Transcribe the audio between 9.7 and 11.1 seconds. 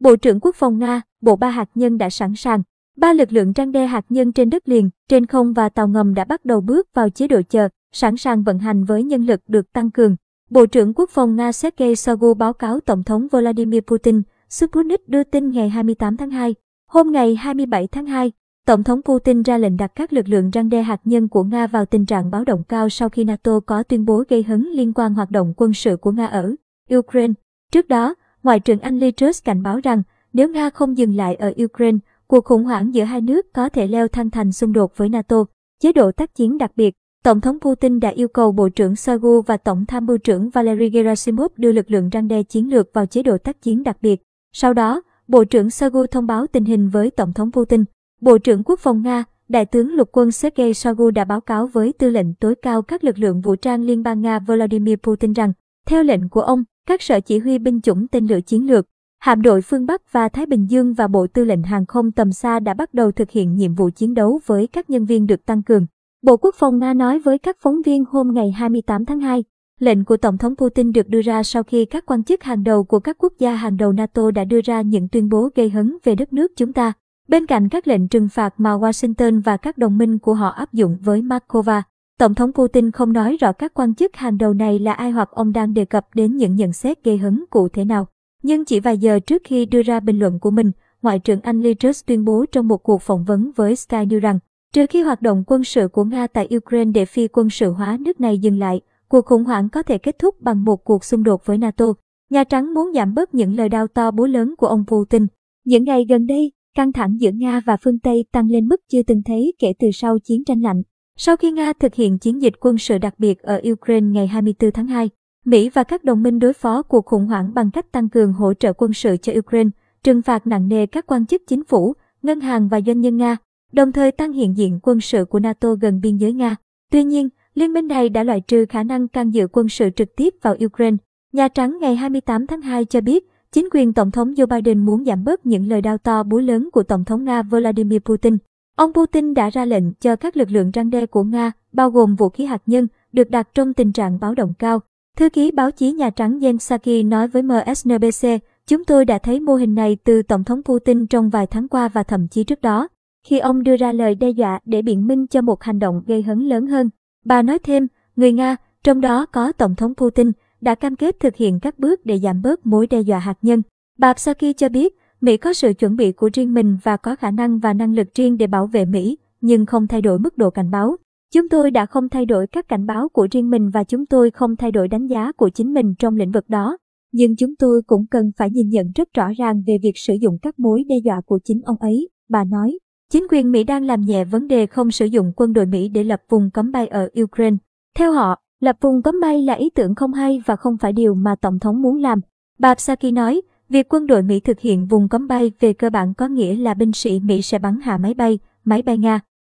tăng cường. Bộ trưởng Quốc